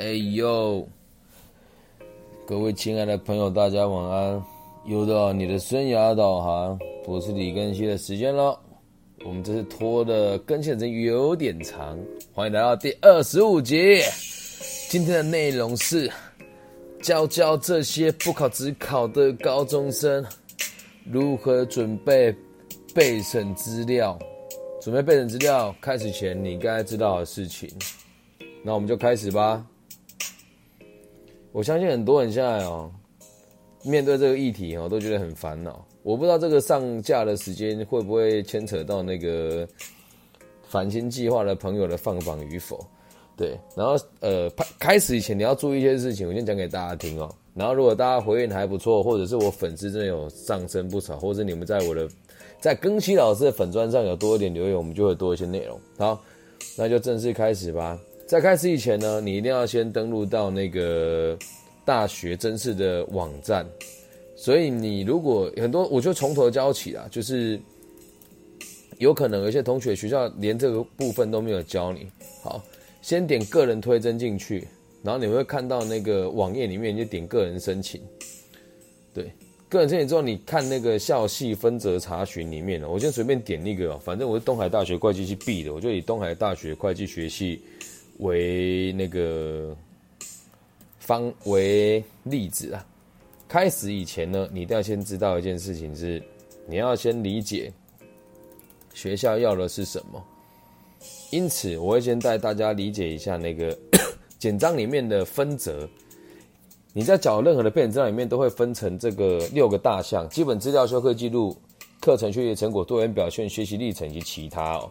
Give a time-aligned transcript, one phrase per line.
[0.00, 0.88] 哎呦，
[2.46, 4.42] 各位亲爱的朋友，大家晚安！
[4.86, 8.58] 又到你的生涯导航，我是李根熙的时间了。
[9.26, 11.98] 我们这次拖的更新时间有点长，
[12.32, 14.00] 欢迎来到第二十五集。
[14.88, 16.10] 今天的内容是
[17.02, 20.24] 教教这些不考职考的高中生
[21.04, 22.34] 如何准备
[22.94, 24.18] 备审资料。
[24.80, 27.68] 准备备审资料开始前，你该知道的事情。
[28.62, 29.62] 那我们就开始吧。
[31.52, 32.90] 我相信很多人现在哦，
[33.84, 35.84] 面对这个议题哦，都觉得很烦恼。
[36.02, 39.68] 我不知道这个上架的时间会不会牵扯到那个
[40.68, 42.78] 繁星计划的朋友的放榜与否。
[43.36, 47.34] 对，然后呃，开始以前你要注意一些事情，我先讲给大家听哦。
[47.54, 52.08] 然后如果大家回应还不错，或者是我粉丝真的有上升不少，或者你们在我的
[52.60, 55.80] 在更新老师的粉砖上有多一点留言，我们就会多一些内容。
[55.98, 56.22] 好，
[56.76, 57.98] 那就正式开始吧。
[58.30, 61.36] 在开始以前呢，你一定要先登录到那个
[61.84, 63.66] 大学真试的网站。
[64.36, 67.60] 所以你如果很多，我就从头教起啦，就是
[68.98, 72.06] 有可能有些同学学校连这个部分都没有教你。
[72.40, 72.62] 好，
[73.02, 74.64] 先点个人推甄进去，
[75.02, 78.00] 然后你会看到那个网页里面就点个人申请。
[79.12, 79.28] 对。
[79.68, 87.60] 个人申请之后，你看那个校系分则查询里面呢，我先随便点那个，反正我是东海大学会计系毕的，我就以东海大学会计学系
[88.20, 89.76] 为那个
[90.98, 92.86] 方为例子啊。
[93.46, 96.22] 开始以前呢，你一定要先知道一件事情是，
[96.66, 97.72] 你要先理解
[98.94, 100.24] 学校要的是什么。
[101.30, 103.76] 因此，我会先带大家理解一下那个
[104.38, 105.88] 简章里面的分则。
[106.92, 111.56] 你在缴任何的备审资料里面，都会分成这个六个大项：基本资料、修课记录、
[112.00, 114.90] 课程学习成果、多元表现、学习历程以及其他哦。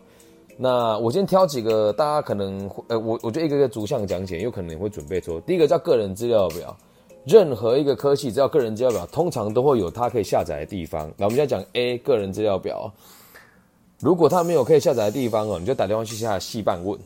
[0.62, 5.40] 那我先挑几个，大家可能呃，我我就一个个逐项讲解，有可能会准备错。
[5.42, 6.76] 第一个叫个人资料表，
[7.24, 11.10] 任何一个科系只要个人资料表，通常都会有它可以下载的地方。
[11.16, 12.92] 那我们现在讲 A 个人资料表，
[14.02, 17.00] 如果它没有可以下载的地方哦，你就打电话去下系办问。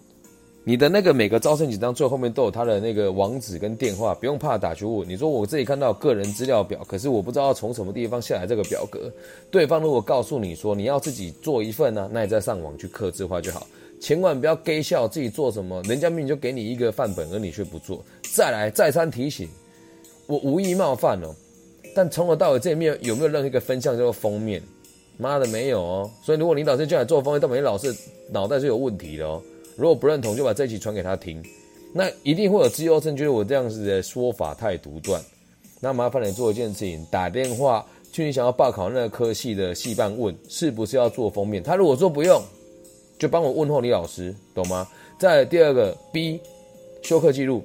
[0.66, 5.07] 你的那个每个招生简章最后面都有他的那个网址跟电话，不用怕打去问。
[5.07, 9.12] 你说我这里看到个人资料表，可是我不知道从什么地方下来这个表格。
[9.52, 13.68] 对方如果告诉你说你要自己做一份呢，那你再上网去刻字化就好。
[14.00, 18.02] 千万不要给笑自己做什么，人家明明就给你一个范本，而你却不做。
[18.34, 19.50] 再来再三提醒，
[20.28, 21.35] 我无意冒犯哦，
[21.94, 24.63] 但从头到尾这里面有没有任何一个分项叫做封面？
[25.18, 26.09] 妈的没有哦。
[26.23, 27.94] 所以如果你老师叫你做封面，代表你老师
[28.31, 29.41] 脑袋是有问题的哦。
[29.75, 31.44] 如果不认同，就把这一期传给他听，
[31.94, 35.22] 那一定会有自由生觉得我这样子的说法太独断。
[35.79, 41.61] 那麻烦你做一件事情，打电话去你想要报考那个科系的系办问，是不是要做封面？
[41.61, 42.41] 他如果说不用，
[43.19, 44.88] 就帮我问候李老师，懂吗？
[45.19, 46.40] 在第二个 B
[47.01, 47.61] 休课记录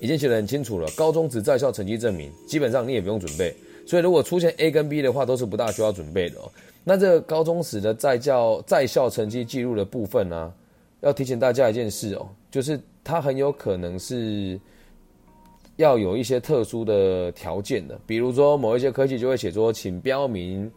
[0.00, 3.54] 已经写得很清楚了，高中职在校成绩证明，基本上你也不用准备。
[3.86, 6.50] 所以如果出现 A 跟 B 的话，都是不大需要准备的哦。
[6.84, 10.52] 那这个高中时的在校在校成绩记录的部分呢？
[11.00, 14.58] 要提醒大家一件事哦，就是它很有可能是
[15.76, 20.70] 要有一些特殊的条件的，比如说某一些科技就会写说，请标明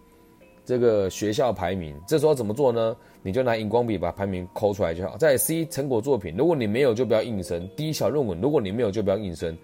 [0.65, 1.95] 这个学校排名。
[2.07, 2.95] 这时候怎么做呢？
[3.21, 5.17] 你就拿荧光笔把排名抠出来就好。
[5.17, 7.67] 在 C 成果作品，如果你没有就不要应声。
[7.75, 9.57] D 小论文，如果你没有就不要应声。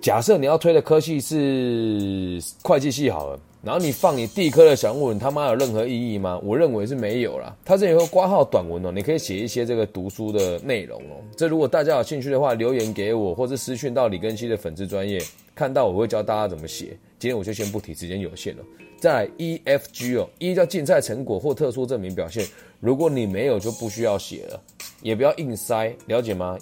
[0.00, 3.40] 假设你要推的科系是会计系好了。
[3.62, 6.40] 然后你放你地科的小论文，他妈有任何意义吗？
[6.44, 7.54] 我认为是没有啦。
[7.64, 11.20] 他这里会挂号短文哦，你可以写一些这个读书的内容哦。
[11.36, 15.20] 这如果大家有兴趣的话，留言给我，或者私讯到李根熙的粉丝专业，
[15.54, 16.96] 看到我会教大家怎么写。
[17.18, 18.62] 今天我就先不提，时间有限了。
[19.00, 22.46] 再来 E F G 哦，一叫竞赛成果或特殊证明表现，
[22.80, 24.60] 如果你没有就不需要写了，
[25.02, 26.56] 也不要硬塞，了解吗？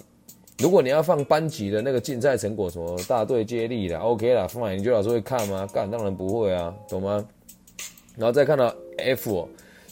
[0.59, 5.67] 如果你要放班级的那个竞赛成果，什么大队接力的，OK 啦，放你觉得老师会看吗？
[5.71, 7.23] 干，当然不会啊，懂吗？
[8.15, 9.47] 然后再看到 F，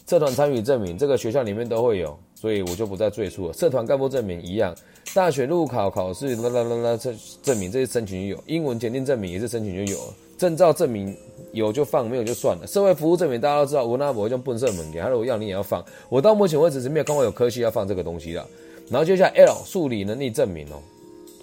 [0.07, 3.53] 社团参与证明，这个学校里面都会有，所以我就不再赘述了。
[3.53, 4.73] 社团干部证明一样，
[5.13, 10.00] 大学入考考试啦啦啦啦证证明这些申请就有，英文检定证明也是申请就有，
[10.35, 11.15] 证照证明
[11.51, 12.65] 有就放，没有就算了。
[12.65, 15.85] 社会服务证明大家都知道，我那我就笨社门给，他如果要你也要放。
[16.09, 18.44] 我到目前为止是没有看过有科系要放这个东西的。
[18.89, 20.77] 然后接下来 L 数理能力证明哦，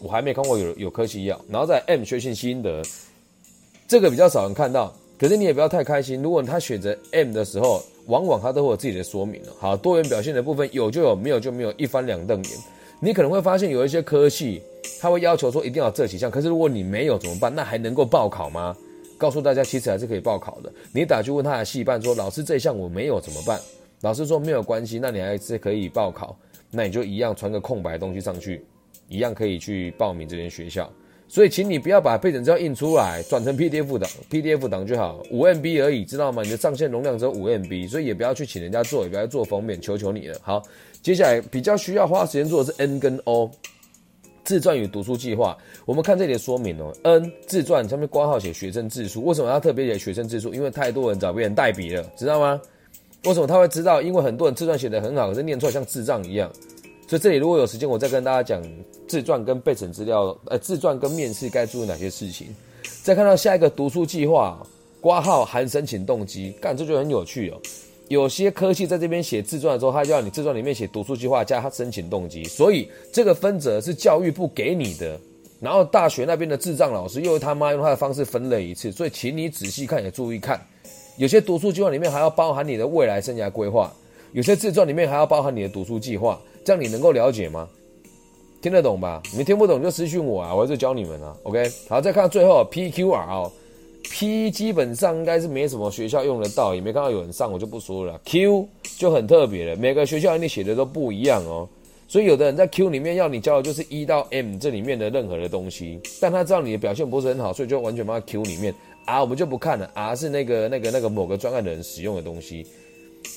[0.01, 1.41] 我还没看过有有科系要。
[1.49, 2.83] 然后在 M 学习心得，
[3.89, 6.23] 这个比较少人看到，可是你也不要太开心。
[6.23, 9.49] 如果他选择 M 的时候，往往他都会有自己的说明了。
[9.59, 12.53] 好，多元表现的部分有就有，没有就没有，一翻两瞪眼。
[13.01, 14.63] 你可能会发现有一些科系
[15.01, 17.53] 他会要求说一定要这几项，可是如果你没有怎么办？
[17.53, 18.77] 那还能够报考吗？
[19.19, 20.73] 告诉大家，其实还是可以报考的。
[20.93, 23.61] 你打去问他的系办说，老师这项我没有怎么办？
[24.01, 26.37] 老师说没有关系，那你还是可以报考。
[26.73, 28.65] 那你就一样传个空白东西上去，
[29.09, 30.91] 一样可以去报名这间学校。
[31.29, 36.43] 所以，请你不要把备审资料印出来，转成 PDF 档，PDF 档就好，五 MB 而已，知道吗？
[36.43, 40.39] 你的上线容量只有五 MB，所以也不要去请人家做，也不要做封面，求求你了。
[40.43, 40.63] 好，
[41.01, 43.51] 接下来比较需要花时间做的是 N 跟 O，
[44.45, 45.57] 自传与读书计划。
[45.87, 50.53] 我们看这里的说明哦，N 自传上面挂号写学生自述，为什么要特别写学生自述？
[50.53, 52.61] 因为太多人找别人代笔了，知道吗？
[53.25, 54.03] 为什么他会知道？
[54.03, 56.51] 因为很多人自传写得很好，可是念出来像智障一样。
[57.07, 58.63] 所以这里如果有时间，我再跟大家讲
[59.07, 62.49] 自传跟备审资料，呃，自传跟面试该注意哪些事情。
[63.03, 64.61] 再看到下一个读书计划，
[65.01, 67.61] 挂号含申请动机，干这就很有趣哦。
[68.09, 75.19] 有些科系在这边写自传的时候，他就要你自传里面写读书计划加申请动机，所以这个分则是教育部给你的。
[75.61, 80.61] 然后大学那边的智障老师又他妈用他的方式分类一次，所以请你仔细看也注意看。
[81.17, 83.93] 有些读书计划里面还要包含你的未来生涯规划，
[84.33, 86.41] 有些自传里面还要包含你的读书计划。
[86.65, 87.69] 这样你能够了解吗？
[88.61, 89.21] 听得懂吧？
[89.37, 91.37] 你听不懂就私讯我啊，我在教你们啊。
[91.43, 93.51] OK，好，再看最后 PQR 哦
[94.05, 98.21] ，P 基本上应该是没什么学校用得到，也没看到有人上，我就不说了。
[98.25, 101.69] Q 就很特别了，每个学校你写的都不一样哦，
[102.07, 108.73] 所以有的人在 Q 里面要你教的就是一到 M 这里面的任何的东西，但他知道你的表现不是很好，所以就完全放在 Q 里面。
[109.05, 112.67] R 我们就不看了，R 是那个那个那个某个专案的人使用的东西，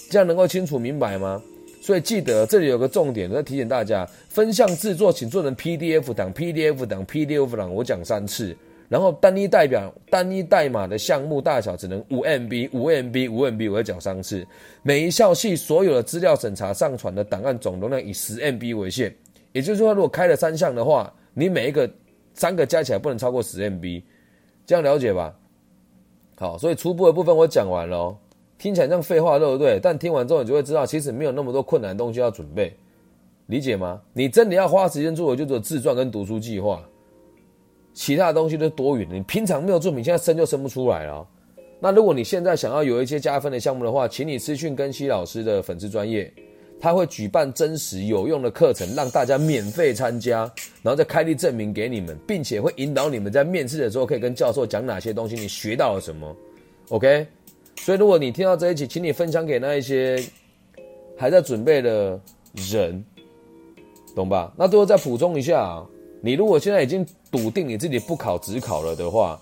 [0.10, 1.42] 这样能够清楚明白吗？
[1.82, 7.72] 所以记得这里有个重点，我要提醒大家：分项制作请做成 PDF 档，PDF 档，PDF 档。
[7.72, 8.58] 我讲三次，
[8.90, 13.72] 然后单一代表、单一代码的项目大小只能五 MB，五 MB，五 MB。
[13.72, 14.44] 我要讲三次。
[14.82, 19.14] 每一校系所有的资料审查上传的档案总容量以十 MB 为限，
[19.52, 21.88] 也就是说，如果开了三项的话，你每一个
[22.34, 24.02] 三个加起来不能超过十 MB，
[24.66, 25.32] 这样了解吧？
[26.38, 28.16] 好，所以初步的部分我讲完了。
[28.58, 29.80] 听起来像废话，对不对？
[29.82, 32.74] 但听完之后，你就会知道，其实没有那么多困难的东西要准备，
[33.48, 34.02] 理解吗？
[34.14, 36.82] 你真的要花时间做的，就只有自传跟读书计划，
[37.94, 39.06] 其他的东西都多余。
[39.12, 41.28] 你平常没有做，你现在生就生不出来了。
[41.82, 46.34] 那如果你现在想要有一些加分的项目的话，请你私讯跟西老师的粉丝专业，
[46.80, 50.40] 他会举办真实有用的课程，让大家免费参加，
[50.84, 56.36] 然后再开立证明给你们，并且会引导你们在面试的时候可以跟教授讲哪些东西，你学到了什么
[56.90, 57.26] ，OK？
[57.78, 60.24] 所以，如果你听到这一期，请你分享给那一些
[61.18, 62.20] 还在准备的
[62.54, 63.04] 人，
[64.16, 64.54] 懂吧？
[64.56, 65.84] 那最后再补充一下，
[66.22, 69.40] 你如果现在已经笃定你自己不考职考了的话，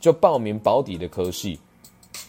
[0.00, 1.58] 就报名保底的科系，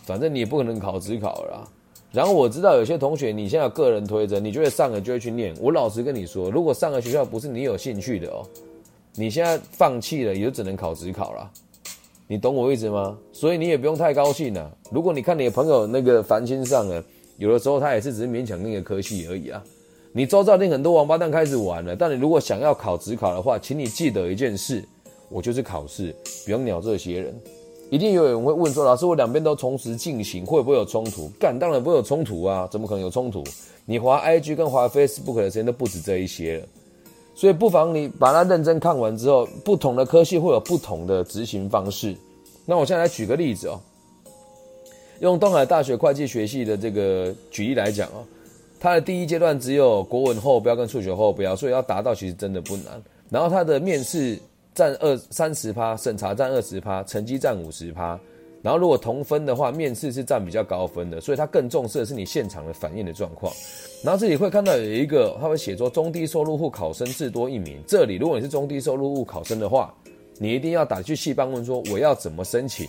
[0.04, 1.70] 反正你也不可能考职考了。
[2.14, 5.52] 然后我知道有些同学你现在个人推着，你觉得上了就会去念。
[5.60, 8.46] 我老实跟你说，如果上了学校不是你有兴趣的哦，
[9.16, 11.50] 你现在放弃了，也就只能考职考了。
[12.28, 13.18] 你懂我意思吗？
[13.32, 14.72] 所以你也不用太高兴了。
[14.92, 17.04] 如果你看你的朋友那个繁星上了，
[17.38, 19.64] 有的时候他也是只是勉强那个科系而已啊。
[20.12, 24.84] 你周遭听很多王八蛋开始玩了，但你如果想要考职考的话，请你记得一件事，
[25.30, 27.36] 我就是考试，不用鸟这些人。
[27.94, 31.30] 一定有人会问说，老师我两边都同时进行，会不会有冲突？
[31.40, 33.44] 干，当然不会有冲突啊，怎么可能有冲突？
[33.86, 36.66] 你滑 IG 跟滑 Facebook 的时间都不止这一些了。
[37.36, 42.16] 所以不妨你把它认真看完之后，不同的科系会有不同的执行方式。
[42.66, 43.80] 那我现在来举个例子哦，
[45.20, 48.26] 用东海大学会计学系的这个举例来讲哦，
[48.80, 53.00] 它的第一阶段只有国文后标跟数学后标，所以要达到其实真的不难。
[53.30, 54.40] 然后它的面试
[54.74, 58.20] 占二三十趴，审查占二十趴，成绩占五十趴。
[58.62, 63.52] 然后如果同分的话，面试是占比较高分的，所以他更重视的是你现场的反应的状况。
[64.02, 67.84] 然后这里会看到有一个，他会写说中低收入户考生至多一名。
[67.86, 69.94] 这里如果你是中低收入户考生的话，
[70.40, 72.88] 你一定要打去系办问说我要怎么申请，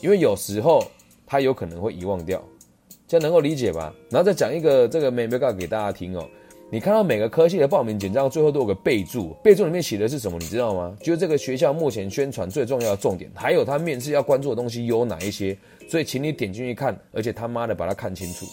[0.00, 0.84] 因为有时候
[1.26, 2.40] 他有可能会遗忘掉，
[3.08, 3.92] 这样能够理解吧？
[4.08, 6.24] 然后再讲一个这个美美告给大家听哦。
[6.70, 10.36] 你看到每个科系的报名简章最后都有个备注，备注里面写的是什么？
[10.38, 10.94] 你知道吗？
[11.00, 15.56] 就是这个学校目前宣传最重要的重点，还有他面试要关注的东西有哪一些。
[15.88, 18.44] 所以请你点进去看，而且他妈的把它看清楚，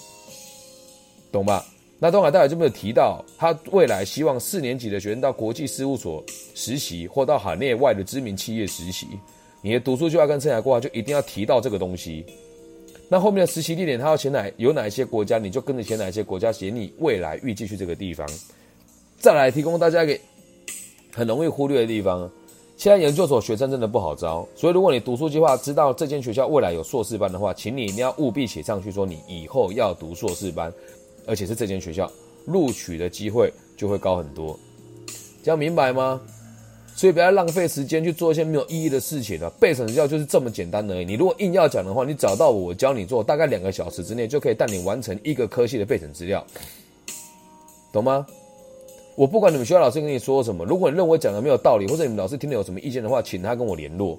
[1.29, 1.65] 懂吧？
[1.99, 9.07] 那东海大学这边有提到，他未来希望四年级的学生到国际事务所实习，或到海内外的知名企业实习。
[9.61, 12.25] 你的读书计划跟生涯规划就一定要提到这个东西。
[13.07, 18.27] 那后面的实习地点，他要写哪有哪一些国家，你就跟着写哪一些国家，写你未来预计去这个地方。
[19.19, 20.19] 再来提供大家一个
[21.13, 22.29] 很容易忽略的地方，
[22.77, 30.73] 现在研究所学生真的不好招，所以如果你读书计划知道这间学校未来有硕士班的话，请你一定要务必写上去，说你以后要读硕士班，
[31.27, 32.11] 而且是这间学校，
[32.45, 34.59] 录取的机会就会高很多。
[35.43, 36.19] 这样明白吗？
[36.95, 39.49] 所以不要浪费时间去做一些没有意义的事情了。
[39.59, 41.05] 备审资料就是这么简单而已。
[41.05, 46.45] 你如果硬要讲的话，你找到我，我教你做，大概两个小时之内就可以带你完成一个科系的备审资料，
[47.91, 48.25] 懂吗？
[49.15, 54.17] 我不管你们学校老师跟你说什么，如果你认为讲的没有道理，或者你们老师听了有什么意见的话，请他跟我联络。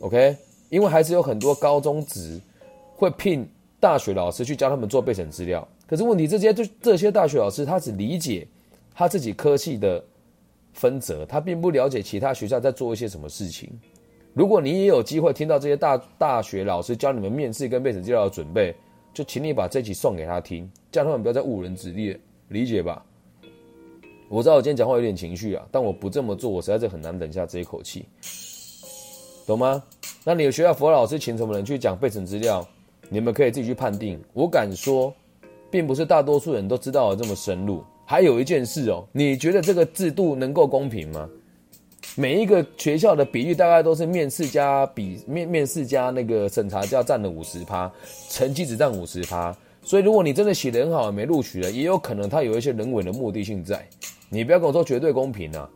[0.00, 0.36] OK，
[0.70, 2.40] 因为还是有很多高中职
[2.96, 3.48] 会聘
[3.80, 5.66] 大学老师去教他们做备审资料。
[5.86, 8.46] 可是问题，这些这这些大学老师他只理解
[8.94, 10.04] 他自己科系的
[10.78, 13.68] 分责，他并不了解其他学校在做一些什么事情。
[14.32, 18.74] 如果你也有机会听到这些大大学老师教你们面试跟备审资料的准备，
[19.12, 22.16] 就请你把这集送给他听，叫他们不要再误人子弟，
[22.48, 23.04] 理解吧？
[24.28, 28.06] 我知道我今天讲话有点情绪啊，但我不这么做，我实在是很难忍下这一口气，
[29.46, 29.82] 懂吗？
[30.22, 32.64] 那你有学校辅导老师请什么人去讲备审资料？
[33.08, 34.22] 你们可以自己去判定。
[34.34, 35.12] 我敢说，
[35.70, 37.82] 并不是大多数人都知道的这么深入。
[38.10, 41.28] 还有一件事哦，你觉得这个制度能够公平吗？
[42.16, 47.92] 每一个学校的比例大概都是面试加比面面试加那个审查加占了五十趴，
[48.30, 49.54] 成绩只占五十趴。
[49.82, 53.86] 所以如果你真的写得很好，没录取了，也有可能他有一些人为的目的性在。
[54.30, 55.68] 你不要跟我说绝对公平啊！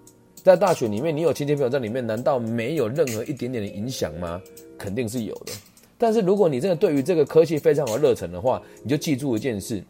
[0.42, 4.40] 在大学里面，你有亲戚朋友在里面，难道没有任何一点点的影响吗？
[4.78, 5.52] 肯定是有的。
[5.98, 9.84] 但是如果你真的对于这个科技非常有热忱的话，你就记住一件事：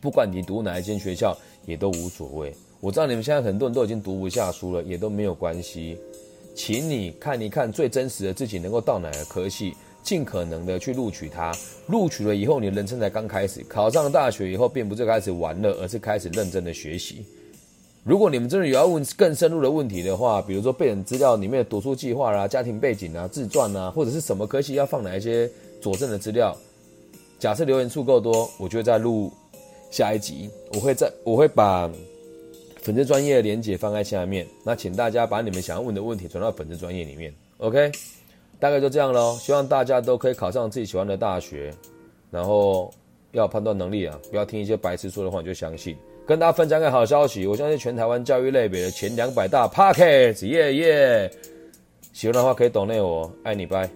[0.00, 1.36] 不管你读哪一间学校，
[1.68, 2.52] 也都无所谓。
[2.80, 5.98] 我知道你们现在很多人都已经读不下书了，也都没有关系。
[6.54, 11.54] 请你看一看最真实的自己能够到哪个科系，尽可能的去录取它。
[11.86, 13.62] 录取了以后，你的人生才刚开始。
[13.68, 17.22] 考上大学以后，并不是开始玩乐，而是开始认真的学习。
[18.02, 26.56] 如果你们真的有要问更深入的问题的话，比如说备审资料里面的读书计划啦、家庭背景啊、自传啊，或者是什么科系要放哪一些佐证的资料，
[27.38, 29.30] 假设留言数够多，我就会再录
[29.90, 30.50] 下一集。
[30.74, 31.90] 我会在我会把
[32.80, 37.32] 粉丝专业的连接放在下面，那请大家把你们想要问的问题转到粉丝专业里面。
[37.58, 37.90] OK，
[38.58, 39.36] 大概就这样喽。
[39.40, 41.72] 希望大家都可以考上自己喜欢的大学，
[42.30, 42.92] 然后
[43.32, 45.96] 要判断能力啊，不要听一些白痴说的话你就相信。
[46.26, 51.30] 跟大家分享个好消息，我相信全台湾教育类别的前两百大 p o c k e t 耶耶！
[52.12, 53.88] 喜欢的话可以懂内我，爱你拜。